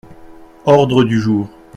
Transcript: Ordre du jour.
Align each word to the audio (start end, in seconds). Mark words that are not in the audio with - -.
Ordre 0.65 1.03
du 1.03 1.19
jour. 1.19 1.47